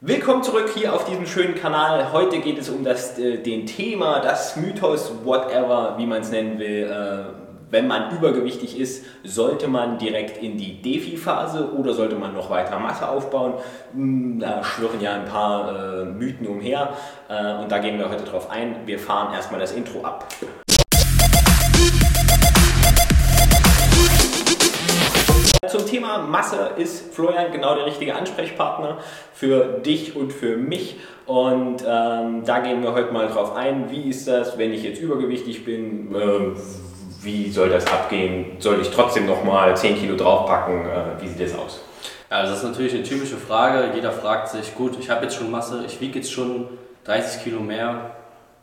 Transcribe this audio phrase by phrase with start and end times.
[0.00, 2.12] Willkommen zurück hier auf diesem schönen Kanal.
[2.12, 6.60] Heute geht es um das äh, den Thema, das Mythos, whatever, wie man es nennen
[6.60, 6.84] will.
[6.84, 7.32] Äh,
[7.72, 12.78] wenn man übergewichtig ist, sollte man direkt in die Defi-Phase oder sollte man noch weiter
[12.78, 13.54] Masse aufbauen?
[13.92, 16.90] Hm, da schwirren ja ein paar äh, Mythen umher
[17.60, 18.86] und da gehen wir heute drauf ein.
[18.86, 20.28] Wir fahren erstmal das Intro ab.
[25.68, 28.98] Zum Thema Masse ist Florian genau der richtige Ansprechpartner
[29.34, 30.96] für dich und für mich.
[31.26, 33.90] Und ähm, da gehen wir heute mal drauf ein.
[33.90, 36.14] Wie ist das, wenn ich jetzt übergewichtig bin?
[36.14, 36.56] Ähm,
[37.20, 38.56] wie soll das abgehen?
[38.60, 40.86] Soll ich trotzdem nochmal 10 Kilo draufpacken?
[40.86, 41.80] Äh, wie sieht das aus?
[42.30, 43.90] Ja, das ist natürlich eine typische Frage.
[43.94, 46.66] Jeder fragt sich, gut, ich habe jetzt schon Masse, ich wiege jetzt schon
[47.04, 48.12] 30 Kilo mehr,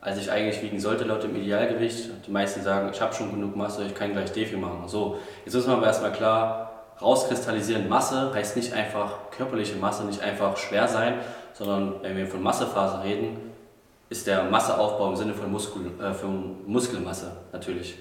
[0.02, 2.10] als ich eigentlich wiegen sollte laut dem Idealgewicht.
[2.26, 4.88] Die meisten sagen, ich habe schon genug Masse, ich kann gleich Defi machen.
[4.88, 7.90] So, jetzt müssen wir aber erstmal klar rauskristallisieren.
[7.90, 11.16] Masse heißt nicht einfach körperliche Masse, nicht einfach schwer sein,
[11.54, 13.38] sondern wenn wir von Massephase reden,
[14.10, 17.98] ist der Masseaufbau im Sinne von, Muskel, äh, von Muskelmasse natürlich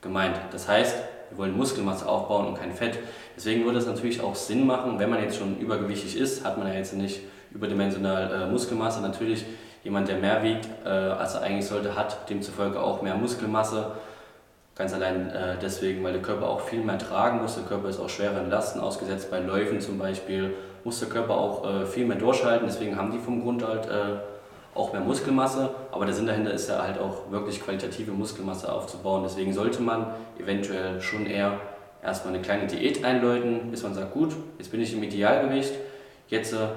[0.00, 0.36] gemeint.
[0.52, 0.96] Das heißt,
[1.30, 2.98] wir wollen Muskelmasse aufbauen und kein Fett.
[3.36, 6.68] Deswegen würde es natürlich auch Sinn machen, wenn man jetzt schon übergewichtig ist, hat man
[6.68, 7.20] ja jetzt nicht
[7.52, 9.00] überdimensional äh, Muskelmasse.
[9.00, 9.44] Natürlich
[9.82, 13.92] jemand, der mehr wiegt, äh, als er eigentlich sollte, hat demzufolge auch mehr Muskelmasse.
[14.76, 17.56] Ganz allein äh, deswegen, weil der Körper auch viel mehr tragen muss.
[17.56, 19.30] Der Körper ist auch schwereren Lasten ausgesetzt.
[19.30, 20.54] Bei Läufen zum Beispiel
[20.84, 22.66] muss der Körper auch äh, viel mehr durchhalten.
[22.66, 24.18] Deswegen haben die vom Grund halt äh,
[24.74, 25.70] auch mehr Muskelmasse.
[25.92, 29.22] Aber der Sinn dahinter ist ja halt auch wirklich qualitative Muskelmasse aufzubauen.
[29.22, 31.58] Deswegen sollte man eventuell schon eher
[32.02, 35.74] erstmal eine kleine Diät einläuten, bis man sagt, gut, jetzt bin ich im Idealgewicht.
[36.28, 36.68] Jetzt äh,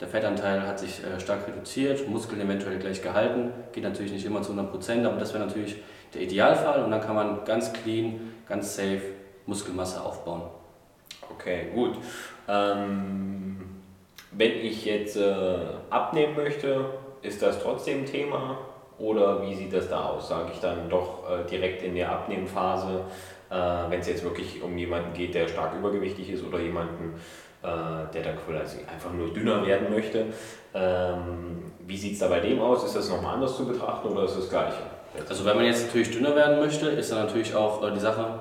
[0.00, 3.52] der Fettanteil hat sich äh, stark reduziert, Muskeln eventuell gleich gehalten.
[3.72, 5.76] Geht natürlich nicht immer zu 100 Prozent, aber das wäre natürlich
[6.12, 9.02] der Idealfall und dann kann man ganz clean, ganz safe
[9.46, 10.42] Muskelmasse aufbauen.
[11.32, 11.96] Okay, gut.
[12.48, 13.58] Ähm,
[14.32, 15.56] wenn ich jetzt äh,
[15.90, 16.84] abnehmen möchte,
[17.22, 18.58] ist das trotzdem Thema?
[18.98, 20.28] Oder wie sieht das da aus?
[20.28, 23.04] Sage ich dann doch äh, direkt in der Abnehmphase,
[23.50, 23.54] äh,
[23.90, 27.20] wenn es jetzt wirklich um jemanden geht, der stark übergewichtig ist oder jemanden,
[27.66, 30.26] der dann quasi einfach nur dünner werden möchte.
[30.74, 32.84] Ähm, wie sieht es da bei dem aus?
[32.84, 34.78] Ist das nochmal anders zu betrachten oder ist das Gleiche?
[35.28, 38.40] Also wenn man jetzt natürlich dünner werden möchte, ist dann natürlich auch äh, die Sache,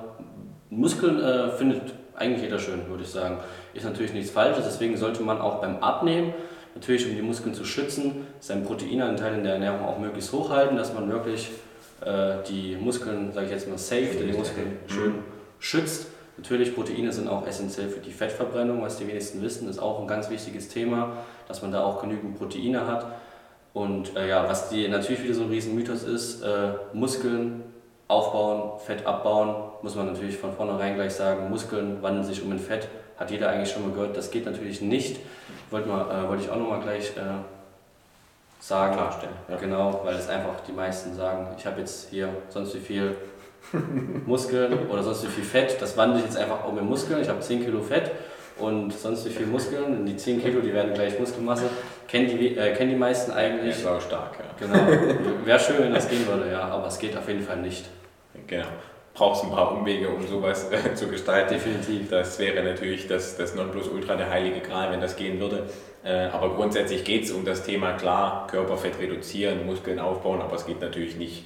[0.69, 3.39] Muskeln äh, findet eigentlich jeder schön, würde ich sagen.
[3.73, 6.33] Ist natürlich nichts Falsches, deswegen sollte man auch beim Abnehmen,
[6.73, 10.93] natürlich um die Muskeln zu schützen, seinen Proteinanteil in der Ernährung auch möglichst hochhalten, dass
[10.93, 11.51] man wirklich
[12.01, 15.15] äh, die Muskeln, sage ich jetzt mal, safe, die Muskeln schön
[15.59, 16.07] schützt.
[16.37, 20.07] Natürlich, Proteine sind auch essentiell für die Fettverbrennung, was die wenigsten wissen, ist auch ein
[20.07, 23.05] ganz wichtiges Thema, dass man da auch genügend Proteine hat.
[23.73, 27.63] Und äh, ja, was die natürlich wieder so ein Riesenmythos ist, äh, Muskeln
[28.07, 32.59] aufbauen, Fett abbauen, muss man natürlich von vornherein gleich sagen, Muskeln wandeln sich um in
[32.59, 32.87] Fett,
[33.17, 35.19] hat jeder eigentlich schon mal gehört, das geht natürlich nicht.
[35.71, 37.21] Wollte, mal, äh, wollte ich auch nochmal gleich äh,
[38.59, 38.93] sagen.
[38.93, 39.35] Klarstellen.
[39.47, 39.57] Ja.
[39.57, 43.15] Genau, weil es einfach die meisten sagen, ich habe jetzt hier sonst wie viel
[44.25, 47.29] Muskeln oder sonst wie viel Fett, das wandle ich jetzt einfach um in Muskeln, ich
[47.29, 48.11] habe 10 Kilo Fett
[48.57, 50.05] und sonst wie viel Muskeln.
[50.05, 51.69] Die 10 Kilo, die werden gleich Muskelmasse.
[52.07, 53.83] Kennen die, äh, kennen die meisten eigentlich.
[53.83, 54.67] Ja, stark, ja.
[54.67, 55.45] Genau.
[55.45, 57.85] Wäre schön, wenn das gehen würde, ja, aber es geht auf jeden Fall nicht.
[58.47, 58.67] Genau.
[59.13, 61.53] Brauchst ein paar Umwege, um sowas äh, zu gestalten.
[61.53, 62.09] Definitiv.
[62.09, 65.63] Das wäre natürlich das, das Nonplusultra, der heilige Gral, wenn das gehen würde.
[66.03, 70.65] Äh, aber grundsätzlich geht es um das Thema, klar, Körperfett reduzieren, Muskeln aufbauen, aber es
[70.65, 71.45] geht natürlich nicht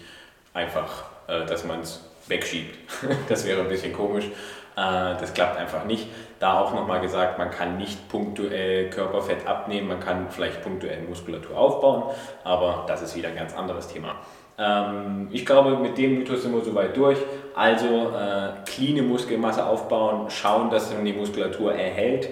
[0.53, 2.77] einfach, äh, dass man es wegschiebt.
[3.29, 4.25] das wäre ein bisschen komisch.
[4.25, 6.07] Äh, das klappt einfach nicht.
[6.39, 11.57] Da auch nochmal gesagt, man kann nicht punktuell Körperfett abnehmen, man kann vielleicht punktuell Muskulatur
[11.57, 12.03] aufbauen,
[12.45, 14.15] aber das ist wieder ein ganz anderes Thema.
[14.57, 17.17] Ähm, ich glaube, mit dem Mythos sind wir soweit durch.
[17.55, 22.29] Also äh, cleane Muskelmasse aufbauen, schauen, dass man die Muskulatur erhält.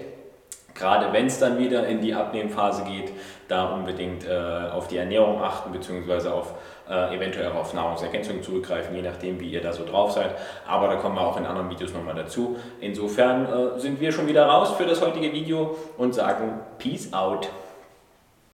[0.78, 3.12] Gerade wenn es dann wieder in die Abnehmphase geht,
[3.48, 6.54] da unbedingt äh, auf die Ernährung achten, beziehungsweise auf
[6.90, 10.36] äh, eventuell auf Nahrungsergänzung zurückgreifen, je nachdem, wie ihr da so drauf seid.
[10.68, 12.58] Aber da kommen wir auch in anderen Videos nochmal dazu.
[12.80, 17.50] Insofern äh, sind wir schon wieder raus für das heutige Video und sagen Peace out.